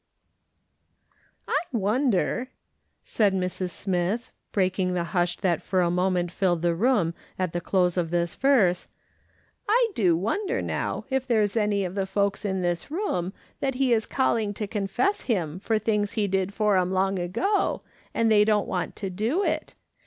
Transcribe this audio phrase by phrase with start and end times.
[1.13, 1.15] ''•*
[1.47, 2.49] I wonder,"
[3.03, 3.69] said Mrs.
[3.69, 8.09] Smith, breaking the hush that for a moment filled the room at the close of
[8.09, 8.87] this verse,"
[9.69, 13.93] I do wonder, now, if there's any of the folks in this room that he
[13.93, 18.43] is calling to confess him for things he did for 'em long ago, and they
[18.43, 19.75] don't want to do it